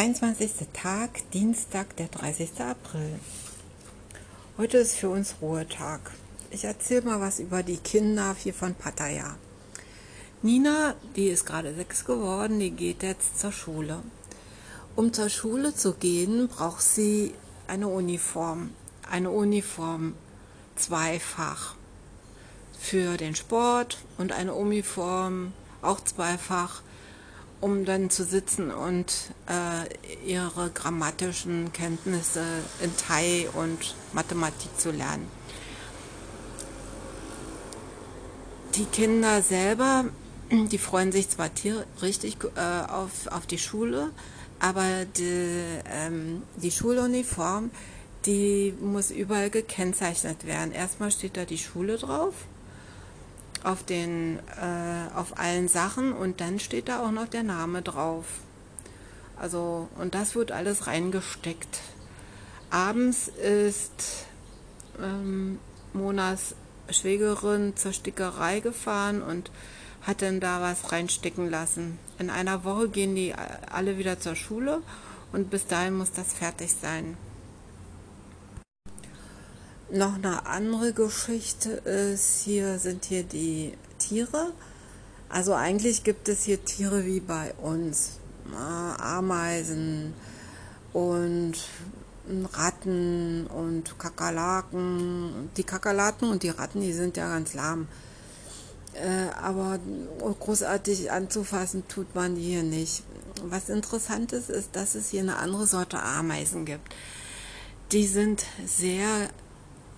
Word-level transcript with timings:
22. 0.00 0.68
Tag, 0.72 1.30
Dienstag, 1.34 1.94
der 1.96 2.08
30. 2.08 2.58
April. 2.62 3.20
Heute 4.56 4.78
ist 4.78 4.96
für 4.96 5.10
uns 5.10 5.34
Ruhetag. 5.42 6.00
Ich 6.50 6.64
erzähle 6.64 7.02
mal 7.02 7.20
was 7.20 7.38
über 7.38 7.62
die 7.62 7.76
Kinder 7.76 8.34
hier 8.42 8.54
von 8.54 8.74
Pattaya. 8.74 9.36
Nina, 10.40 10.94
die 11.16 11.26
ist 11.26 11.44
gerade 11.44 11.74
sechs 11.74 12.06
geworden, 12.06 12.60
die 12.60 12.70
geht 12.70 13.02
jetzt 13.02 13.38
zur 13.38 13.52
Schule. 13.52 13.98
Um 14.96 15.12
zur 15.12 15.28
Schule 15.28 15.74
zu 15.74 15.92
gehen, 15.92 16.48
braucht 16.48 16.80
sie 16.80 17.34
eine 17.66 17.88
Uniform. 17.88 18.70
Eine 19.06 19.28
Uniform 19.28 20.14
zweifach 20.76 21.74
für 22.78 23.18
den 23.18 23.34
Sport 23.34 23.98
und 24.16 24.32
eine 24.32 24.54
Uniform 24.54 25.52
auch 25.82 26.00
zweifach 26.00 26.80
um 27.60 27.84
dann 27.84 28.10
zu 28.10 28.24
sitzen 28.24 28.70
und 28.70 29.12
äh, 29.46 30.30
ihre 30.30 30.70
grammatischen 30.70 31.72
Kenntnisse 31.72 32.42
in 32.82 32.90
Thai 32.96 33.48
und 33.54 33.94
Mathematik 34.12 34.78
zu 34.78 34.90
lernen. 34.90 35.26
Die 38.76 38.84
Kinder 38.84 39.42
selber, 39.42 40.04
die 40.50 40.78
freuen 40.78 41.12
sich 41.12 41.28
zwar 41.28 41.50
richtig 42.02 42.38
äh, 42.56 42.90
auf, 42.90 43.26
auf 43.26 43.46
die 43.46 43.58
Schule, 43.58 44.10
aber 44.58 45.04
die, 45.16 45.80
ähm, 45.86 46.42
die 46.56 46.70
Schuluniform, 46.70 47.70
die 48.26 48.74
muss 48.80 49.10
überall 49.10 49.50
gekennzeichnet 49.50 50.46
werden. 50.46 50.72
Erstmal 50.72 51.10
steht 51.10 51.36
da 51.36 51.44
die 51.44 51.58
Schule 51.58 51.96
drauf 51.96 52.34
auf 53.64 53.82
den 53.84 54.38
äh, 54.60 55.14
auf 55.14 55.38
allen 55.38 55.68
Sachen 55.68 56.12
und 56.12 56.40
dann 56.40 56.58
steht 56.58 56.88
da 56.88 57.00
auch 57.04 57.10
noch 57.10 57.28
der 57.28 57.42
Name 57.42 57.82
drauf. 57.82 58.26
Also 59.36 59.88
und 59.98 60.14
das 60.14 60.34
wird 60.34 60.52
alles 60.52 60.86
reingesteckt. 60.86 61.80
Abends 62.70 63.28
ist 63.28 64.26
ähm, 65.02 65.58
Monas 65.92 66.54
Schwägerin 66.90 67.76
zur 67.76 67.92
Stickerei 67.92 68.60
gefahren 68.60 69.22
und 69.22 69.50
hat 70.02 70.22
dann 70.22 70.40
da 70.40 70.60
was 70.60 70.92
reinstecken 70.92 71.50
lassen. 71.50 71.98
In 72.18 72.30
einer 72.30 72.64
Woche 72.64 72.88
gehen 72.88 73.14
die 73.14 73.34
alle 73.70 73.98
wieder 73.98 74.18
zur 74.18 74.34
Schule 74.34 74.82
und 75.32 75.50
bis 75.50 75.66
dahin 75.66 75.96
muss 75.96 76.12
das 76.12 76.32
fertig 76.32 76.72
sein. 76.72 77.16
Noch 79.92 80.14
eine 80.14 80.46
andere 80.46 80.92
Geschichte 80.92 81.70
ist, 81.70 82.42
hier 82.44 82.78
sind 82.78 83.06
hier 83.06 83.24
die 83.24 83.72
Tiere. 83.98 84.52
Also 85.28 85.52
eigentlich 85.54 86.04
gibt 86.04 86.28
es 86.28 86.44
hier 86.44 86.64
Tiere 86.64 87.06
wie 87.06 87.18
bei 87.18 87.52
uns. 87.54 88.20
Ameisen 88.54 90.14
und 90.92 91.54
Ratten 92.52 93.48
und 93.48 93.98
Kakerlaken. 93.98 95.50
Die 95.56 95.64
Kakerlaken 95.64 96.30
und 96.30 96.44
die 96.44 96.50
Ratten, 96.50 96.80
die 96.80 96.92
sind 96.92 97.16
ja 97.16 97.28
ganz 97.28 97.54
lahm. 97.54 97.88
Äh, 98.94 99.32
aber 99.42 99.80
großartig 100.38 101.10
anzufassen 101.10 101.88
tut 101.88 102.14
man 102.14 102.36
die 102.36 102.42
hier 102.42 102.62
nicht. 102.62 103.02
Was 103.42 103.68
interessant 103.68 104.32
ist, 104.32 104.50
ist, 104.50 104.76
dass 104.76 104.94
es 104.94 105.10
hier 105.10 105.22
eine 105.22 105.38
andere 105.38 105.66
Sorte 105.66 106.00
Ameisen 106.00 106.64
gibt. 106.64 106.94
Die 107.90 108.06
sind 108.06 108.44
sehr 108.64 109.30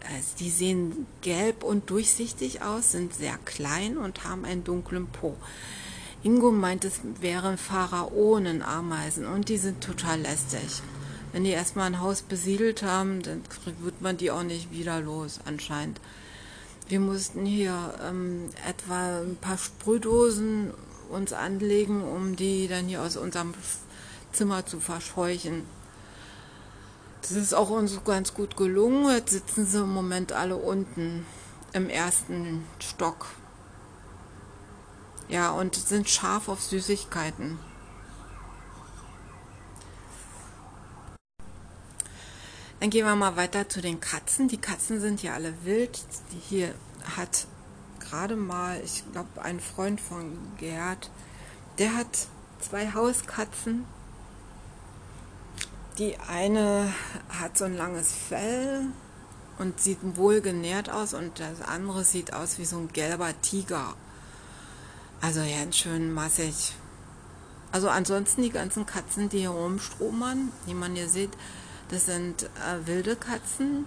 also 0.09 0.29
die 0.39 0.51
sehen 0.51 1.07
gelb 1.21 1.63
und 1.63 1.91
durchsichtig 1.91 2.63
aus, 2.63 2.93
sind 2.93 3.15
sehr 3.15 3.39
klein 3.45 3.97
und 3.97 4.25
haben 4.25 4.45
einen 4.45 4.65
dunklen 4.65 5.07
Po. 5.07 5.37
Ingo 6.23 6.53
meint, 6.53 6.85
es 6.85 7.01
wären 7.21 7.59
Pharaonenameisen 7.59 9.27
und 9.27 9.49
die 9.49 9.59
sind 9.59 9.83
total 9.83 10.21
lästig. 10.21 10.83
Wenn 11.33 11.45
die 11.45 11.51
erstmal 11.51 11.87
ein 11.87 12.01
Haus 12.01 12.23
besiedelt 12.23 12.83
haben, 12.83 13.23
dann 13.23 13.43
wird 13.81 14.01
man 14.03 14.19
die 14.19 14.31
auch 14.31 14.43
nicht 14.43 14.71
wieder 14.71 15.01
los, 15.01 15.41
anscheinend. 15.45 16.01
Wir 16.89 17.01
mussten 17.01 17.47
hier 17.47 17.95
ähm, 18.07 18.51
etwa 18.69 19.21
ein 19.21 19.37
paar 19.37 19.57
Sprühdosen 19.57 20.73
uns 21.09 21.33
anlegen, 21.33 22.03
um 22.03 22.37
die 22.37 22.69
dann 22.69 22.87
hier 22.87 23.03
aus 23.03 23.17
unserem 23.17 23.55
Zimmer 24.33 24.67
zu 24.67 24.81
verscheuchen. 24.81 25.63
Das 27.23 27.31
ist 27.31 27.55
auch 27.55 27.71
uns 27.71 28.03
ganz 28.05 28.35
gut 28.35 28.57
gelungen. 28.57 29.09
Jetzt 29.09 29.31
sitzen 29.31 29.65
sie 29.65 29.79
im 29.79 29.95
Moment 29.95 30.33
alle 30.33 30.57
unten 30.57 31.25
im 31.73 31.89
ersten 31.89 32.67
Stock. 32.81 33.29
Ja, 35.29 35.53
und 35.53 35.77
sind 35.77 36.11
scharf 36.11 36.49
auf 36.49 36.61
Süßigkeiten. 36.61 37.59
Dann 42.81 42.91
gehen 42.91 43.07
wir 43.07 43.15
mal 43.15 43.37
weiter 43.37 43.69
zu 43.69 43.81
den 43.81 44.01
Katzen. 44.01 44.49
Die 44.49 44.61
Katzen 44.61 45.01
sind 45.01 45.23
ja 45.23 45.35
alle 45.35 45.55
wild. 45.65 46.01
Die 46.33 46.41
hier 46.41 46.75
hat 47.17 47.47
gerade 48.01 48.35
mal, 48.35 48.81
ich 48.85 49.05
glaube, 49.13 49.41
ein 49.41 49.61
Freund 49.61 50.01
von 50.01 50.37
Gerd, 50.59 51.09
der 51.79 51.95
hat 51.95 52.27
zwei 52.61 52.93
Hauskatzen 52.93 53.87
die 55.99 56.19
eine 56.19 56.93
hat 57.29 57.59
so 57.59 57.65
ein 57.65 57.77
langes 57.77 58.13
Fell 58.13 58.87
und 59.59 59.81
sieht 59.81 59.99
wohl 60.17 60.41
genährt 60.41 60.91
aus 60.91 61.15
und 61.15 61.39
das 61.39 61.61
andere 61.67 62.05
sieht 62.05 62.33
aus 62.33 62.59
wie 62.59 62.65
so 62.65 62.79
ein 62.79 62.89
gelber 62.89 63.31
Tiger. 63.43 63.95
Also 65.21 65.41
ganz 65.41 65.77
schön 65.77 66.13
massig. 66.13 66.75
Also 67.71 67.89
ansonsten 67.89 68.43
die 68.43 68.51
ganzen 68.51 68.87
Katzen, 68.87 69.29
die 69.29 69.41
hier 69.41 69.51
rumstromern, 69.51 70.51
die 70.67 70.75
man 70.75 70.95
hier 70.95 71.09
sieht, 71.09 71.31
das 71.91 72.07
sind 72.07 72.45
äh, 72.45 72.87
wilde 72.87 73.17
Katzen. 73.17 73.87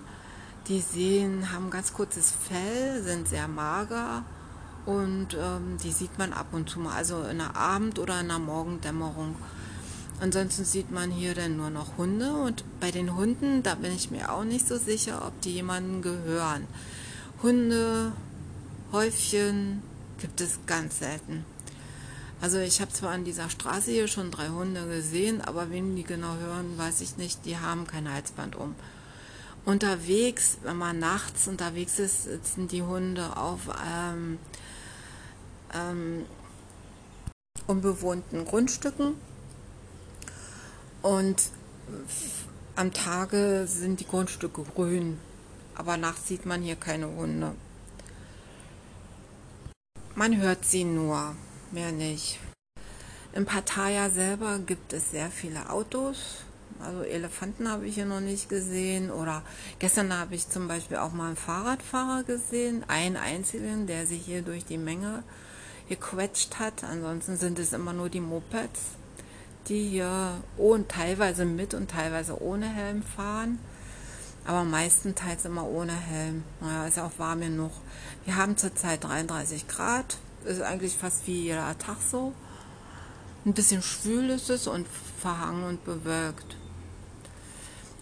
Die 0.67 0.81
sehen, 0.81 1.51
haben 1.51 1.69
ganz 1.69 1.93
kurzes 1.93 2.31
Fell, 2.31 3.03
sind 3.03 3.27
sehr 3.27 3.47
mager 3.47 4.23
und 4.85 5.35
ähm, 5.39 5.77
die 5.83 5.91
sieht 5.91 6.17
man 6.17 6.33
ab 6.33 6.47
und 6.51 6.69
zu 6.69 6.79
mal, 6.79 6.95
also 6.95 7.22
in 7.23 7.37
der 7.37 7.55
Abend- 7.55 7.99
oder 7.99 8.19
in 8.22 8.29
der 8.29 8.39
Morgendämmerung. 8.39 9.35
Ansonsten 10.19 10.63
sieht 10.63 10.91
man 10.91 11.11
hier 11.11 11.35
dann 11.35 11.57
nur 11.57 11.69
noch 11.69 11.97
Hunde 11.97 12.33
und 12.33 12.63
bei 12.79 12.89
den 12.89 13.15
Hunden, 13.15 13.63
da 13.63 13.75
bin 13.75 13.93
ich 13.93 14.11
mir 14.11 14.31
auch 14.31 14.45
nicht 14.45 14.67
so 14.67 14.77
sicher, 14.77 15.25
ob 15.27 15.39
die 15.41 15.53
jemandem 15.53 16.01
gehören. 16.01 16.67
Hunde, 17.43 18.13
Häufchen 18.91 19.83
gibt 20.19 20.39
es 20.39 20.59
ganz 20.65 20.99
selten. 20.99 21.43
Also 22.41 22.59
ich 22.59 22.79
habe 22.79 22.93
zwar 22.93 23.11
an 23.11 23.25
dieser 23.25 23.49
Straße 23.49 23.91
hier 23.91 24.07
schon 24.07 24.31
drei 24.31 24.47
Hunde 24.49 24.87
gesehen, 24.87 25.41
aber 25.41 25.69
wem 25.69 25.95
die 25.95 26.03
genau 26.03 26.35
hören, 26.35 26.77
weiß 26.77 27.01
ich 27.01 27.17
nicht. 27.17 27.45
Die 27.45 27.57
haben 27.57 27.85
kein 27.87 28.11
Halsband 28.11 28.55
um. 28.55 28.75
Unterwegs, 29.65 30.59
wenn 30.63 30.77
man 30.77 30.99
nachts 30.99 31.47
unterwegs 31.47 31.99
ist, 31.99 32.23
sitzen 32.23 32.67
die 32.67 32.83
Hunde 32.83 33.35
auf 33.35 33.61
ähm, 33.85 34.37
ähm, 35.73 36.25
unbewohnten 37.67 38.45
Grundstücken 38.45 39.15
und 41.05 41.51
am 42.75 42.91
Tage 42.91 43.67
sind 43.67 43.99
die 43.99 44.07
Grundstücke 44.07 44.63
grün, 44.63 45.19
aber 45.75 45.97
nachts 45.97 46.27
sieht 46.27 46.47
man 46.47 46.63
hier 46.63 46.75
keine 46.75 47.05
Hunde. 47.07 47.53
Man 50.16 50.41
hört 50.41 50.66
sie 50.66 50.83
nur, 50.83 51.35
mehr 51.69 51.91
nicht. 51.91 52.39
In 53.33 53.45
Pattaya 53.45 54.09
selber 54.09 54.57
gibt 54.57 54.93
es 54.93 55.11
sehr 55.11 55.29
viele 55.29 55.69
Autos. 55.69 56.38
Also 56.79 57.03
Elefanten 57.03 57.69
habe 57.69 57.85
ich 57.85 57.93
hier 57.95 58.07
noch 58.07 58.22
nicht 58.22 58.49
gesehen. 58.49 59.11
Oder 59.11 59.43
gestern 59.77 60.11
habe 60.11 60.33
ich 60.33 60.49
zum 60.49 60.67
Beispiel 60.67 60.97
auch 60.97 61.11
mal 61.11 61.27
einen 61.27 61.35
Fahrradfahrer 61.35 62.23
gesehen, 62.23 62.83
einen 62.87 63.16
einzigen, 63.16 63.85
der 63.85 64.07
sich 64.07 64.25
hier 64.25 64.41
durch 64.41 64.66
die 64.66 64.79
Menge 64.79 65.23
gequetscht 65.87 66.57
hat. 66.57 66.83
Ansonsten 66.83 67.37
sind 67.37 67.59
es 67.59 67.73
immer 67.73 67.93
nur 67.93 68.09
die 68.09 68.22
Mopeds 68.22 68.95
die 69.67 69.90
hier 69.90 70.41
und 70.58 70.90
teilweise 70.90 71.46
mit 71.46 71.73
und 71.73 71.90
teilweise 71.90 72.41
ohne 72.41 72.67
Helm 72.67 73.03
fahren. 73.03 73.59
Aber 74.46 74.64
meistenteils 74.64 75.46
immer 75.46 75.66
ohne 75.66 75.96
Helm. 75.96 76.44
Naja, 76.62 76.88
ist 76.88 76.97
ja 76.97 77.06
auch 77.06 77.17
warm 77.20 77.41
genug. 77.41 77.72
Wir 78.26 78.35
haben 78.35 78.58
zurzeit 78.58 79.03
33 79.03 79.67
Grad. 79.67 80.17
Ist 80.46 80.62
eigentlich 80.62 80.96
fast 80.96 81.26
wie 81.26 81.44
jeder 81.44 81.78
Tag 81.79 81.97
so. 82.09 82.34
Ein 83.46 83.53
bisschen 83.53 83.82
schwül 83.82 84.29
ist 84.29 84.50
es 84.50 84.67
und 84.67 84.88
verhangen 85.20 85.64
und 85.64 85.85
bewölkt. 85.85 86.58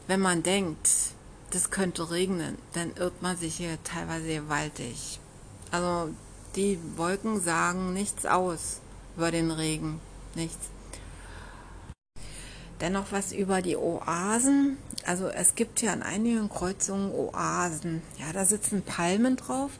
Wenn 0.07 0.19
man 0.19 0.43
denkt, 0.43 0.89
das 1.51 1.71
könnte 1.71 2.11
regnen, 2.11 2.57
dann 2.73 2.93
irrt 2.95 3.21
man 3.21 3.37
sich 3.37 3.55
hier 3.55 3.77
teilweise 3.83 4.27
gewaltig. 4.27 5.19
Also 5.71 6.13
die 6.55 6.77
Wolken 6.97 7.39
sagen 7.41 7.93
nichts 7.93 8.25
aus 8.25 8.79
über 9.15 9.31
den 9.31 9.51
Regen. 9.51 9.99
Nichts. 10.35 10.72
Dennoch 12.83 13.11
was 13.11 13.31
über 13.31 13.61
die 13.61 13.77
Oasen. 13.77 14.77
Also 15.05 15.29
es 15.29 15.55
gibt 15.55 15.81
ja 15.81 15.93
an 15.93 16.03
einigen 16.03 16.49
Kreuzungen 16.49 17.13
Oasen. 17.13 18.01
Ja, 18.19 18.33
da 18.33 18.43
sitzen 18.43 18.81
Palmen 18.81 19.37
drauf 19.37 19.71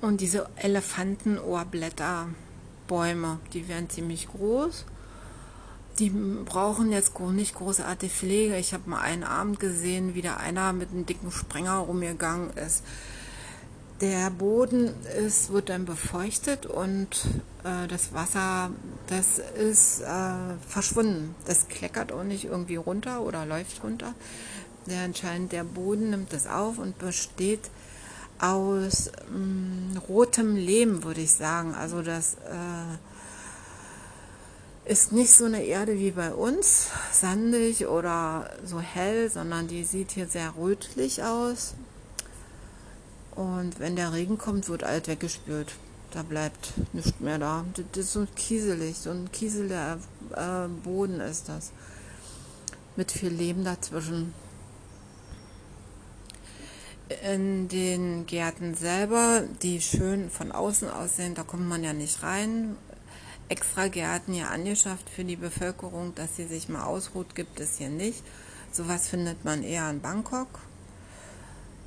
und 0.00 0.20
diese 0.20 0.48
Elefantenohrblätterbäume, 0.54 3.40
die 3.52 3.66
werden 3.66 3.90
ziemlich 3.90 4.28
groß. 4.28 4.84
die 5.98 6.10
brauchen 6.10 6.92
jetzt 6.92 7.18
nicht 7.18 7.56
großartig 7.56 8.12
Pflege. 8.12 8.56
Ich 8.56 8.72
habe 8.72 8.88
mal 8.88 9.00
einen 9.00 9.24
Abend 9.24 9.58
gesehen, 9.58 10.14
wie 10.14 10.22
da 10.22 10.36
einer 10.36 10.72
mit 10.72 10.90
einem 10.90 11.06
dicken 11.06 11.32
Sprenger 11.32 11.78
rumgegangen 11.78 12.50
ist. 12.56 12.84
Der 14.02 14.30
Boden 14.30 14.92
ist, 15.16 15.52
wird 15.52 15.68
dann 15.68 15.84
befeuchtet 15.84 16.66
und 16.66 17.24
äh, 17.62 17.86
das 17.86 18.12
Wasser, 18.12 18.72
das 19.06 19.38
ist 19.38 20.00
äh, 20.00 20.34
verschwunden. 20.66 21.36
Das 21.46 21.68
kleckert 21.68 22.10
auch 22.10 22.24
nicht 22.24 22.46
irgendwie 22.46 22.74
runter 22.74 23.20
oder 23.20 23.46
läuft 23.46 23.84
runter. 23.84 24.12
Der 24.86 25.04
anscheinend 25.04 25.52
der 25.52 25.62
Boden 25.62 26.10
nimmt 26.10 26.32
das 26.32 26.48
auf 26.48 26.78
und 26.78 26.98
besteht 26.98 27.70
aus 28.40 29.12
mh, 29.30 29.38
mm, 29.38 29.98
rotem 30.08 30.56
Lehm, 30.56 31.04
würde 31.04 31.20
ich 31.20 31.30
sagen. 31.30 31.72
Also 31.76 32.02
das 32.02 32.34
äh, 32.34 32.98
ist 34.90 35.12
nicht 35.12 35.30
so 35.30 35.44
eine 35.44 35.62
Erde 35.62 35.96
wie 36.00 36.10
bei 36.10 36.34
uns, 36.34 36.88
sandig 37.12 37.86
oder 37.86 38.50
so 38.64 38.80
hell, 38.80 39.30
sondern 39.30 39.68
die 39.68 39.84
sieht 39.84 40.10
hier 40.10 40.26
sehr 40.26 40.54
rötlich 40.58 41.22
aus. 41.22 41.74
Und 43.34 43.80
wenn 43.80 43.96
der 43.96 44.12
Regen 44.12 44.38
kommt, 44.38 44.68
wird 44.68 44.84
alles 44.84 45.06
weggespült. 45.06 45.74
Da 46.10 46.22
bleibt 46.22 46.74
nichts 46.92 47.20
mehr 47.20 47.38
da. 47.38 47.64
Das 47.92 48.04
ist 48.04 48.12
so 48.12 48.26
kieselig, 48.36 48.98
so 48.98 49.10
ein 49.10 49.32
kieseliger 49.32 49.98
äh, 50.34 50.68
Boden 50.68 51.20
ist 51.20 51.48
das. 51.48 51.72
Mit 52.96 53.10
viel 53.10 53.30
Leben 53.30 53.64
dazwischen. 53.64 54.34
In 57.26 57.68
den 57.68 58.26
Gärten 58.26 58.74
selber, 58.74 59.42
die 59.62 59.80
schön 59.80 60.30
von 60.30 60.52
außen 60.52 60.90
aussehen, 60.90 61.34
da 61.34 61.42
kommt 61.42 61.66
man 61.66 61.82
ja 61.82 61.94
nicht 61.94 62.22
rein. 62.22 62.76
Extra 63.48 63.88
Gärten 63.88 64.34
ja 64.34 64.48
angeschafft 64.48 65.08
für 65.08 65.24
die 65.24 65.36
Bevölkerung, 65.36 66.14
dass 66.14 66.36
sie 66.36 66.46
sich 66.46 66.68
mal 66.68 66.84
ausruht, 66.84 67.34
gibt 67.34 67.60
es 67.60 67.78
hier 67.78 67.90
nicht. 67.90 68.22
Sowas 68.70 69.08
findet 69.08 69.44
man 69.44 69.62
eher 69.62 69.88
in 69.90 70.00
Bangkok 70.00 70.48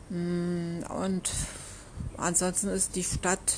und 0.10 1.24
ansonsten 2.18 2.70
ist 2.70 2.96
die 2.96 3.04
Stadt 3.04 3.58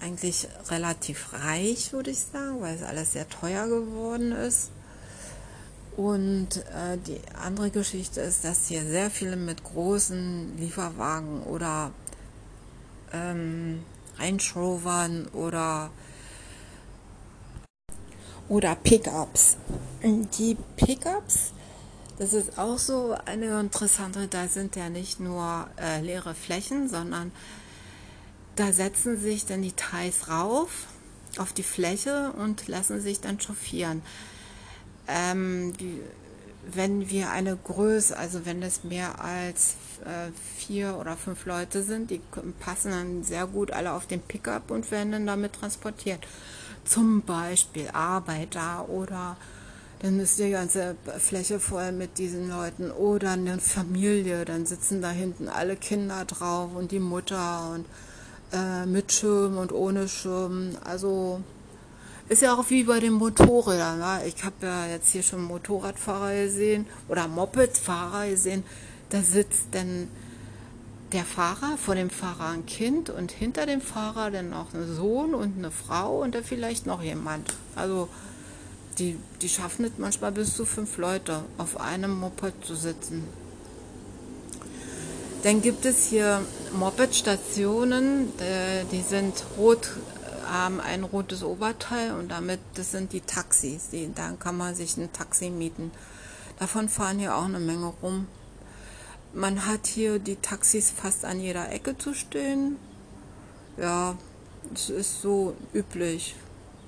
eigentlich 0.00 0.46
relativ 0.68 1.32
reich, 1.32 1.92
würde 1.92 2.10
ich 2.10 2.20
sagen, 2.20 2.60
weil 2.60 2.76
es 2.76 2.82
alles 2.82 3.12
sehr 3.12 3.28
teuer 3.28 3.66
geworden 3.66 4.32
ist. 4.32 4.70
Und 5.96 6.58
äh, 6.58 6.98
die 7.06 7.20
andere 7.42 7.70
Geschichte 7.70 8.20
ist, 8.20 8.44
dass 8.44 8.68
hier 8.68 8.84
sehr 8.84 9.10
viele 9.10 9.36
mit 9.36 9.64
großen 9.64 10.58
Lieferwagen 10.58 11.42
oder 11.44 11.90
ähm, 13.12 13.82
Range 14.18 14.42
Rovern 14.54 15.26
oder 15.28 15.90
oder 18.48 18.76
Pickups. 18.76 19.56
Die 20.38 20.56
Pickups 20.76 21.52
das 22.18 22.32
ist 22.32 22.58
auch 22.58 22.78
so 22.78 23.16
eine 23.26 23.60
interessante, 23.60 24.26
da 24.28 24.48
sind 24.48 24.76
ja 24.76 24.88
nicht 24.88 25.20
nur 25.20 25.68
äh, 25.80 26.00
leere 26.00 26.34
Flächen, 26.34 26.88
sondern 26.88 27.32
da 28.56 28.72
setzen 28.72 29.20
sich 29.20 29.44
dann 29.44 29.62
die 29.62 29.72
Thais 29.72 30.28
rauf 30.28 30.86
auf 31.38 31.52
die 31.52 31.62
Fläche 31.62 32.32
und 32.32 32.68
lassen 32.68 33.00
sich 33.00 33.20
dann 33.20 33.38
chauffieren. 33.38 34.02
Ähm, 35.06 35.74
wenn 36.72 37.10
wir 37.10 37.30
eine 37.30 37.56
Größe, 37.56 38.16
also 38.16 38.44
wenn 38.44 38.62
es 38.62 38.82
mehr 38.82 39.20
als 39.22 39.74
äh, 40.04 40.30
vier 40.56 40.96
oder 40.98 41.16
fünf 41.16 41.44
Leute 41.44 41.82
sind, 41.82 42.10
die 42.10 42.20
passen 42.58 42.90
dann 42.90 43.24
sehr 43.24 43.46
gut 43.46 43.70
alle 43.70 43.92
auf 43.92 44.06
den 44.06 44.20
Pickup 44.20 44.70
und 44.70 44.90
werden 44.90 45.12
dann 45.12 45.26
damit 45.26 45.52
transportiert. 45.52 46.26
Zum 46.84 47.22
Beispiel 47.22 47.88
Arbeiter 47.92 48.88
oder 48.88 49.36
dann 50.00 50.20
ist 50.20 50.38
die 50.38 50.50
ganze 50.50 50.96
Fläche 51.18 51.58
voll 51.58 51.92
mit 51.92 52.18
diesen 52.18 52.48
Leuten. 52.50 52.90
Oder 52.90 53.32
eine 53.32 53.58
Familie, 53.58 54.44
dann 54.44 54.66
sitzen 54.66 55.00
da 55.00 55.10
hinten 55.10 55.48
alle 55.48 55.76
Kinder 55.76 56.24
drauf 56.24 56.70
und 56.74 56.92
die 56.92 57.00
Mutter 57.00 57.70
und 57.74 57.86
äh, 58.52 58.86
mit 58.86 59.12
Schirm 59.12 59.56
und 59.56 59.72
ohne 59.72 60.08
Schirm. 60.08 60.76
Also 60.84 61.40
ist 62.28 62.42
ja 62.42 62.54
auch 62.54 62.68
wie 62.70 62.84
bei 62.84 63.00
den 63.00 63.14
Motorrädern. 63.14 63.98
Ne? 63.98 64.20
Ich 64.26 64.44
habe 64.44 64.54
ja 64.62 64.86
jetzt 64.86 65.10
hier 65.10 65.22
schon 65.22 65.42
Motorradfahrer 65.42 66.34
gesehen 66.34 66.86
oder 67.08 67.28
Mopedfahrer 67.28 68.28
gesehen. 68.28 68.64
Da 69.10 69.22
sitzt 69.22 69.68
dann 69.72 70.08
der 71.12 71.24
Fahrer, 71.24 71.78
vor 71.78 71.94
dem 71.94 72.10
Fahrer 72.10 72.48
ein 72.48 72.66
Kind 72.66 73.10
und 73.10 73.30
hinter 73.30 73.64
dem 73.64 73.80
Fahrer 73.80 74.30
dann 74.32 74.50
noch 74.50 74.74
ein 74.74 74.92
Sohn 74.92 75.34
und 75.34 75.56
eine 75.56 75.70
Frau 75.70 76.20
und 76.22 76.34
da 76.34 76.42
vielleicht 76.42 76.84
noch 76.84 77.00
jemand. 77.00 77.54
Also 77.76 78.08
die, 78.98 79.18
die 79.42 79.48
schaffen 79.48 79.84
es 79.84 79.92
manchmal 79.98 80.32
bis 80.32 80.54
zu 80.54 80.64
fünf 80.64 80.96
Leute 80.96 81.42
auf 81.58 81.80
einem 81.80 82.18
Moped 82.18 82.64
zu 82.64 82.74
sitzen. 82.74 83.24
Dann 85.42 85.62
gibt 85.62 85.84
es 85.84 86.06
hier 86.06 86.42
Moped-Stationen, 86.72 88.38
äh, 88.40 88.84
die 88.90 89.02
sind 89.02 89.44
rot, 89.56 89.90
haben 90.44 90.80
ein 90.80 91.04
rotes 91.04 91.42
Oberteil 91.42 92.12
und 92.12 92.30
damit, 92.30 92.60
das 92.74 92.90
sind 92.90 93.12
die 93.12 93.20
Taxis. 93.20 93.90
Die, 93.90 94.10
da 94.12 94.32
kann 94.32 94.56
man 94.56 94.74
sich 94.74 94.96
ein 94.96 95.12
Taxi 95.12 95.50
mieten. 95.50 95.92
Davon 96.58 96.88
fahren 96.88 97.18
hier 97.18 97.36
auch 97.36 97.44
eine 97.44 97.60
Menge 97.60 97.92
rum. 98.02 98.26
Man 99.34 99.66
hat 99.66 99.86
hier 99.86 100.18
die 100.18 100.36
Taxis 100.36 100.90
fast 100.90 101.24
an 101.24 101.38
jeder 101.38 101.70
Ecke 101.70 101.98
zu 101.98 102.14
stehen. 102.14 102.76
Ja, 103.76 104.16
es 104.74 104.88
ist 104.88 105.20
so 105.20 105.54
üblich. 105.74 106.34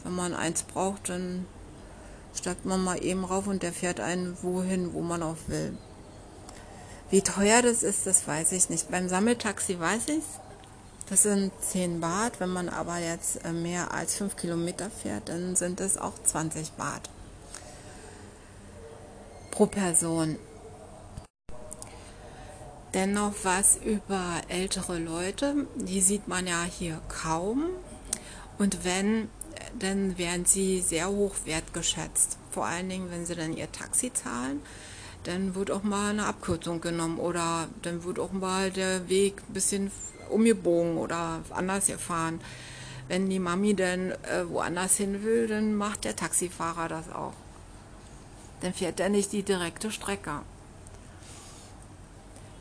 Wenn 0.03 0.15
man 0.15 0.33
eins 0.35 0.63
braucht, 0.63 1.11
dann 1.11 1.45
steigt 2.35 2.65
man 2.65 2.83
mal 2.83 3.03
eben 3.03 3.25
rauf 3.25 3.47
und 3.47 3.63
der 3.63 3.73
fährt 3.73 4.01
einen 4.01 4.37
wohin, 4.43 4.93
wo 4.93 5.01
man 5.01 5.23
auch 5.23 5.37
will. 5.47 5.77
Wie 7.11 7.23
teuer 7.23 7.63
das 7.63 7.83
ist, 7.83 8.07
das 8.07 8.27
weiß 8.27 8.53
ich 8.53 8.69
nicht. 8.69 8.91
Beim 8.91 9.09
Sammeltaxi 9.09 9.81
weiß 9.81 10.09
ich 10.09 10.25
Das 11.09 11.23
sind 11.23 11.53
10 11.61 12.01
Baht. 12.01 12.39
Wenn 12.39 12.51
man 12.51 12.69
aber 12.69 12.99
jetzt 12.99 13.45
äh, 13.45 13.53
mehr 13.53 13.93
als 13.93 14.17
5 14.17 14.37
Kilometer 14.37 14.91
fährt, 14.91 15.29
dann 15.31 15.57
sind 15.57 15.81
es 15.81 15.97
auch 15.97 16.15
20 16.23 16.73
Baht 16.73 17.09
pro 19.59 19.67
Person. 19.67 20.37
Dennoch 22.95 23.33
was 23.43 23.77
über 23.77 24.41
ältere 24.47 24.99
Leute, 24.99 25.67
die 25.75 26.01
sieht 26.01 26.29
man 26.29 26.47
ja 26.47 26.63
hier 26.63 27.01
kaum. 27.09 27.65
Und 28.59 28.85
wenn 28.85 29.29
dann 29.79 30.19
werden 30.19 30.45
sie 30.45 30.81
sehr 30.81 31.09
hoch 31.09 31.35
wertgeschätzt. 31.45 32.39
Vor 32.51 32.67
allen 32.67 32.89
Dingen, 32.89 33.11
wenn 33.11 33.27
sie 33.27 33.35
dann 33.35 33.57
ihr 33.57 33.71
Taxi 33.71 34.13
zahlen, 34.13 34.61
dann 35.25 35.55
wird 35.55 35.71
auch 35.71 35.83
mal 35.83 36.11
eine 36.11 36.27
Abkürzung 36.27 36.81
genommen 36.81 37.19
oder 37.19 37.69
dann 37.83 38.05
wird 38.05 38.19
auch 38.19 38.33
mal 38.33 38.71
der 38.71 39.09
Weg 39.09 39.43
ein 39.49 39.53
bisschen 39.53 39.91
umgebogen 40.31 40.97
oder 40.97 41.41
anders 41.51 41.87
gefahren. 41.87 42.41
Wenn 43.09 43.29
die 43.29 43.39
Mami 43.39 43.75
dann 43.75 44.11
äh, 44.11 44.49
woanders 44.49 44.97
hin 44.97 45.23
will, 45.25 45.47
dann 45.47 45.75
macht 45.75 46.05
der 46.05 46.17
Taxifahrer 46.17 46.89
das 46.89 47.11
auch. 47.11 47.33
Dann 48.61 48.75
fährt 48.75 49.01
er 49.01 49.09
nicht 49.09 49.33
die 49.33 49.43
direkte 49.43 49.91
Strecke. 49.91 50.43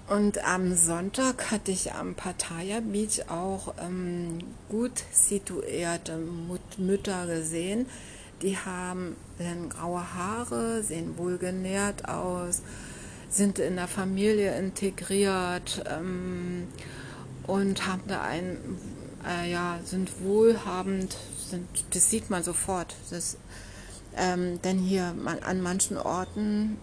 Und 0.08 0.42
am 0.46 0.74
Sonntag 0.74 1.52
hatte 1.52 1.72
ich 1.72 1.92
am 1.92 2.16
Pattaya 2.16 2.80
Beach 2.80 3.30
auch 3.30 3.74
ähm, 3.78 4.40
gut 4.70 5.04
situierte 5.12 6.18
Mut 6.18 6.62
Mütter 6.78 7.28
gesehen. 7.28 7.88
Die 8.42 8.58
haben 8.58 9.18
graue 9.70 10.14
Haare, 10.14 10.82
sehen 10.82 11.18
wohlgenährt 11.18 12.08
aus, 12.08 12.62
sind 13.30 13.60
in 13.60 13.76
der 13.76 13.90
Familie 13.90 14.58
integriert 14.58 15.84
ähm, 15.90 16.70
und 17.46 17.86
haben 17.86 18.04
da 18.08 18.22
ein, 18.22 18.58
äh, 19.28 19.52
ja, 19.52 19.78
sind 19.84 20.22
wohlhabend, 20.24 21.18
sind, 21.50 21.68
das 21.90 22.10
sieht 22.10 22.30
man 22.30 22.44
sofort. 22.44 22.96
Das, 23.10 23.36
ähm, 24.16 24.62
denn 24.62 24.80
hier 24.80 25.14
an 25.42 25.62
manchen 25.62 25.98
Orten 25.98 26.78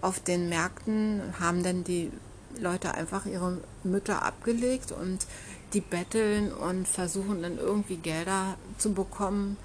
auf 0.00 0.18
den 0.18 0.48
Märkten 0.48 1.20
haben 1.38 1.62
dann 1.62 1.84
die 1.84 2.10
Leute 2.60 2.94
einfach 2.94 3.26
ihre 3.26 3.58
Mütter 3.82 4.22
abgelegt 4.22 4.92
und 4.92 5.26
die 5.72 5.80
betteln 5.80 6.52
und 6.52 6.86
versuchen 6.86 7.42
dann 7.42 7.58
irgendwie 7.58 7.96
Gelder 7.96 8.56
zu 8.78 8.92
bekommen, 8.92 9.56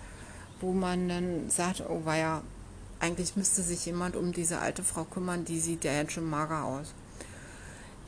wo 0.62 0.74
man 0.74 1.10
dann 1.10 1.50
sagt, 1.50 1.84
oh 1.88 2.02
ja, 2.06 2.42
eigentlich 3.00 3.36
müsste 3.36 3.62
sich 3.62 3.86
jemand 3.86 4.16
um 4.16 4.32
diese 4.32 4.60
alte 4.60 4.84
Frau 4.84 5.04
kümmern, 5.04 5.46
die 5.46 5.60
sieht 5.60 5.84
ja 5.84 5.94
jetzt 5.94 6.14
schon 6.14 6.30
mager 6.30 6.64
aus. 6.64 6.94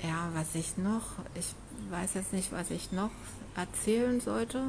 Ja, 0.02 0.30
was 0.34 0.54
ich 0.54 0.78
noch, 0.78 1.04
ich 1.36 1.54
weiß 1.90 2.14
jetzt 2.14 2.34
nicht, 2.34 2.52
was 2.52 2.70
ich 2.72 2.92
noch 2.92 3.12
erzählen 3.56 4.22
sollte. 4.22 4.62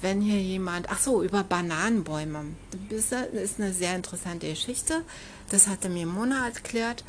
Wenn 0.00 0.20
hier 0.20 0.40
jemand, 0.42 0.90
ach 0.90 0.98
so, 0.98 1.22
über 1.22 1.44
Bananenbäume. 1.44 2.44
Das 2.90 3.12
ist 3.32 3.60
eine 3.60 3.72
sehr 3.72 3.94
interessante 3.94 4.48
Geschichte. 4.48 5.02
Das 5.50 5.68
hatte 5.68 5.88
mir 5.88 6.06
Mona 6.06 6.46
erklärt 6.46 7.04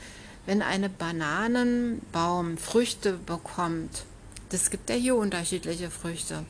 wenn 0.46 0.62
eine 0.62 0.90
Bananenbaum 0.90 2.58
Früchte 2.58 3.14
bekommt, 3.14 4.04
das 4.50 4.70
gibt 4.70 4.90
ja 4.90 4.96
hier 4.96 5.16
unterschiedliche 5.16 5.92
Früchte, 5.92 6.46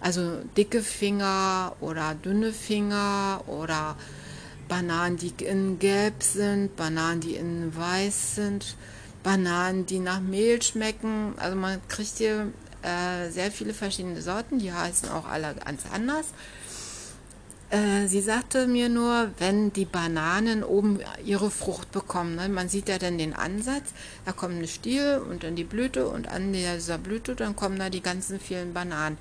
Also 0.00 0.38
dicke 0.56 0.82
Finger 0.82 1.76
oder 1.80 2.14
dünne 2.14 2.52
Finger 2.52 3.42
oder 3.46 3.96
Bananen, 4.68 5.16
die 5.16 5.32
in 5.44 5.78
gelb 5.78 6.22
sind, 6.22 6.74
Bananen, 6.76 7.20
die 7.20 7.36
in 7.36 7.76
weiß 7.76 8.34
sind, 8.36 8.76
Bananen, 9.22 9.86
die 9.86 10.00
nach 10.00 10.20
Mehl 10.20 10.60
schmecken. 10.60 11.34
Also 11.36 11.56
man 11.56 11.80
kriegt 11.88 12.18
hier 12.18 12.52
äh, 12.82 13.30
sehr 13.30 13.52
viele 13.52 13.74
verschiedene 13.74 14.20
Sorten, 14.22 14.58
die 14.58 14.72
heißen 14.72 15.08
auch 15.08 15.26
alle 15.26 15.54
ganz 15.54 15.82
anders. 15.92 16.26
Äh, 17.72 18.06
sie 18.06 18.20
sagte 18.20 18.66
mir 18.66 18.90
nur, 18.90 19.30
wenn 19.38 19.72
die 19.72 19.86
Bananen 19.86 20.62
oben 20.62 21.00
ihre 21.24 21.50
Frucht 21.50 21.90
bekommen, 21.90 22.34
ne, 22.34 22.50
man 22.50 22.68
sieht 22.68 22.90
ja 22.90 22.98
dann 22.98 23.16
den 23.16 23.32
Ansatz, 23.32 23.94
da 24.26 24.32
kommt 24.32 24.56
eine 24.56 24.68
Stiel 24.68 25.22
und 25.26 25.42
dann 25.42 25.56
die 25.56 25.64
Blüte 25.64 26.06
und 26.06 26.28
an 26.28 26.52
dieser 26.52 26.98
Blüte 26.98 27.34
dann 27.34 27.56
kommen 27.56 27.78
da 27.78 27.88
die 27.88 28.02
ganzen 28.02 28.38
vielen 28.38 28.74
Bananen. 28.74 29.16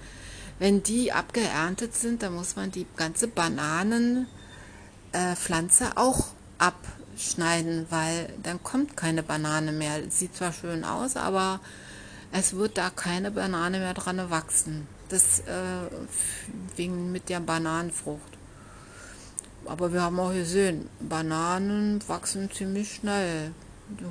Wenn 0.59 0.83
die 0.83 1.13
abgeerntet 1.13 1.95
sind, 1.95 2.23
dann 2.23 2.35
muss 2.35 2.57
man 2.57 2.71
die 2.71 2.85
ganze 2.97 3.29
Bananenpflanze 3.29 5.85
äh, 5.85 5.91
auch 5.95 6.25
abschneiden, 6.57 7.85
weil 7.89 8.33
dann 8.43 8.61
kommt 8.61 8.97
keine 8.97 9.23
Banane 9.23 9.71
mehr. 9.71 10.11
Sieht 10.11 10.35
zwar 10.35 10.51
schön 10.51 10.83
aus, 10.83 11.15
aber 11.15 11.61
es 12.33 12.57
wird 12.57 12.77
da 12.77 12.89
keine 12.89 13.31
Banane 13.31 13.79
mehr 13.79 13.93
dran 13.93 14.29
wachsen. 14.29 14.87
Das 15.07 15.39
äh, 15.39 15.87
wegen 16.75 17.13
mit 17.13 17.29
der 17.29 17.39
Bananenfrucht. 17.39 18.40
Aber 19.65 19.93
wir 19.93 20.01
haben 20.01 20.19
auch 20.19 20.33
gesehen, 20.33 20.89
Bananen 20.99 21.99
wachsen 22.07 22.49
ziemlich 22.51 22.95
schnell. 22.95 23.51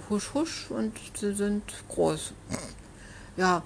Husch, 0.09 0.35
husch 0.35 0.71
und 0.71 0.92
sie 1.19 1.35
sind 1.35 1.62
groß. 1.88 2.33
Ja, 3.37 3.62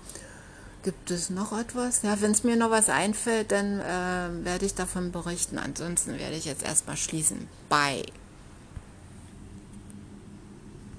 gibt 0.83 1.11
es 1.11 1.31
noch 1.31 1.59
etwas? 1.59 2.03
Ja, 2.03 2.21
wenn 2.21 2.31
es 2.31 2.45
mir 2.45 2.57
noch 2.57 2.71
was 2.71 2.89
einfällt, 2.89 3.51
dann 3.51 3.81
äh, 3.81 4.45
werde 4.45 4.67
ich 4.67 4.75
davon 4.75 5.11
berichten. 5.11 5.59
Ansonsten 5.59 6.19
werde 6.19 6.37
ich 6.37 6.45
jetzt 6.45 6.63
erstmal 6.63 6.97
schließen. 6.97 7.49
Bye. 7.69 8.05